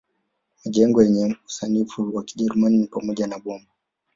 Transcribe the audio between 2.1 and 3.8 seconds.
wa Kijerumani ni pamoja na boma